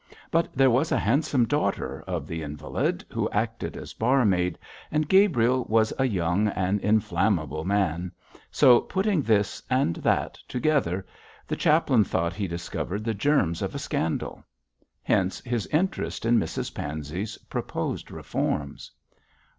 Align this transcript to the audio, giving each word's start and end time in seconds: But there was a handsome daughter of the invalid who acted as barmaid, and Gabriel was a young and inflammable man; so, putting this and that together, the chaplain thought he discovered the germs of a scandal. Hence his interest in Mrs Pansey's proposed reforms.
But 0.31 0.49
there 0.55 0.71
was 0.71 0.91
a 0.91 0.97
handsome 0.97 1.45
daughter 1.45 2.03
of 2.07 2.25
the 2.25 2.41
invalid 2.41 3.05
who 3.11 3.29
acted 3.29 3.77
as 3.77 3.93
barmaid, 3.93 4.57
and 4.89 5.07
Gabriel 5.07 5.63
was 5.65 5.93
a 5.99 6.05
young 6.07 6.47
and 6.47 6.79
inflammable 6.79 7.63
man; 7.65 8.11
so, 8.49 8.79
putting 8.81 9.21
this 9.21 9.61
and 9.69 9.97
that 9.97 10.39
together, 10.47 11.05
the 11.45 11.55
chaplain 11.55 12.03
thought 12.03 12.33
he 12.33 12.47
discovered 12.47 13.03
the 13.03 13.13
germs 13.13 13.61
of 13.61 13.75
a 13.75 13.77
scandal. 13.77 14.43
Hence 15.03 15.39
his 15.41 15.67
interest 15.67 16.25
in 16.25 16.39
Mrs 16.39 16.73
Pansey's 16.73 17.37
proposed 17.37 18.09
reforms. 18.09 18.89